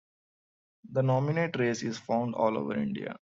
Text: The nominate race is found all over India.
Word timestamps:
The 0.93 1.03
nominate 1.03 1.59
race 1.59 1.83
is 1.83 1.99
found 1.99 2.33
all 2.33 2.57
over 2.57 2.73
India. 2.73 3.19